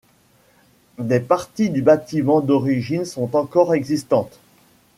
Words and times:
Des 0.97 1.19
parties 1.19 1.69
du 1.69 1.83
bâtiment 1.83 2.41
d'origine 2.41 3.05
sont 3.05 3.35
encore 3.35 3.75
existantes. 3.75 4.39